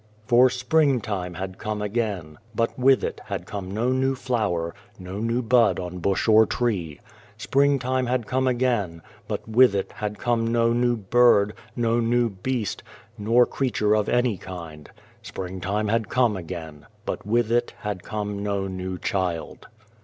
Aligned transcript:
For 0.25 0.49
spring 0.49 0.99
time 0.99 1.35
had 1.35 1.59
come 1.59 1.79
again, 1.79 2.39
but 2.55 2.75
with 2.75 3.03
it 3.03 3.21
had 3.25 3.45
come 3.45 3.71
no 3.71 3.91
new 3.93 4.15
flower, 4.15 4.73
no 4.97 5.19
new 5.19 5.43
bud 5.43 5.79
on 5.79 5.99
bush 5.99 6.27
or 6.27 6.47
tree. 6.47 6.99
Spring 7.37 7.77
time 7.77 8.07
had 8.07 8.25
come 8.25 8.47
again, 8.47 9.03
but 9.27 9.47
with 9.47 9.75
it 9.75 9.91
had 9.91 10.17
come 10.17 10.51
no 10.51 10.73
new 10.73 10.97
bird, 10.97 11.53
no 11.75 11.99
new 11.99 12.31
beast, 12.31 12.81
nor 13.15 13.45
creature 13.45 13.95
of 13.95 14.09
any 14.09 14.37
kind. 14.37 14.89
Spring 15.21 15.61
time 15.61 15.87
had 15.87 16.09
come 16.09 16.35
again, 16.35 16.87
but 17.05 17.23
with 17.23 17.51
it 17.51 17.75
had 17.81 18.01
come 18.01 18.41
no 18.41 18.67
new 18.67 18.97
child. 18.97 19.67